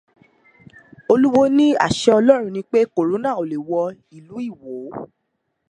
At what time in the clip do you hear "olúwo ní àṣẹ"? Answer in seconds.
1.11-2.09